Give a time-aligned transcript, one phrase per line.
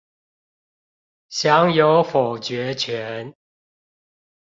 [1.29, 3.35] 享有否決權